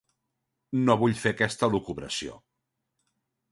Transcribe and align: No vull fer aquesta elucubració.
No 0.87 0.95
vull 1.01 1.13
fer 1.25 1.35
aquesta 1.35 1.69
elucubració. 1.71 2.41